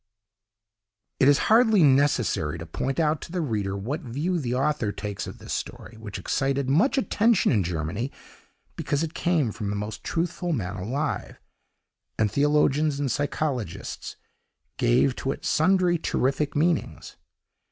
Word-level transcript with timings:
"It 1.19 1.27
is 1.27 1.37
hardly 1.51 1.83
necessary 1.83 2.57
to 2.57 2.65
point 2.65 2.99
out 2.99 3.21
to 3.21 3.31
the 3.31 3.39
reader 3.39 3.77
what 3.77 4.01
view 4.01 4.39
the 4.39 4.55
author 4.55 4.91
takes 4.91 5.27
of 5.27 5.37
this 5.37 5.53
story, 5.53 5.95
which 5.95 6.17
excited 6.17 6.67
much 6.67 6.97
attention 6.97 7.51
in 7.51 7.63
Germany, 7.63 8.11
because 8.75 9.03
it 9.03 9.13
came 9.13 9.51
from 9.51 9.69
the 9.69 9.75
most 9.75 10.03
truthful 10.03 10.53
man 10.53 10.75
alive, 10.75 11.39
and 12.17 12.31
theologians 12.31 12.99
and 12.99 13.11
psychologists 13.11 14.15
gave 14.77 15.15
to 15.17 15.31
it 15.33 15.45
sundry 15.45 15.99
terrific 15.99 16.55
meanings. 16.55 17.15